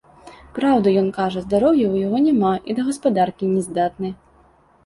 [0.55, 4.09] Праўду ён кажа, здароўя ў яго няма, і да гаспадаркі не здатны.